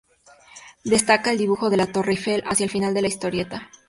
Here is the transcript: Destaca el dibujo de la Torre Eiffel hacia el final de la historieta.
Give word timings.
Destaca 0.83 1.29
el 1.29 1.37
dibujo 1.37 1.69
de 1.69 1.77
la 1.77 1.91
Torre 1.91 2.13
Eiffel 2.13 2.41
hacia 2.47 2.63
el 2.63 2.71
final 2.71 2.95
de 2.95 3.03
la 3.03 3.07
historieta. 3.07 3.69